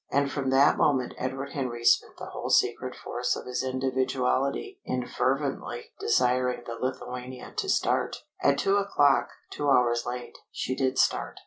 And 0.09 0.31
from 0.31 0.49
that 0.49 0.77
moment 0.79 1.13
Edward 1.19 1.51
Henry 1.51 1.85
spent 1.85 2.17
the 2.17 2.25
whole 2.31 2.49
secret 2.49 2.95
force 2.95 3.35
of 3.35 3.45
his 3.45 3.61
individuality 3.61 4.79
in 4.83 5.05
fervently 5.05 5.93
desiring 5.99 6.63
the 6.65 6.73
Lithuania 6.73 7.53
to 7.57 7.69
start. 7.69 8.23
At 8.41 8.57
two 8.57 8.77
o'clock, 8.77 9.29
two 9.51 9.69
hours 9.69 10.07
late, 10.07 10.39
she 10.51 10.75
did 10.75 10.97
start. 10.97 11.39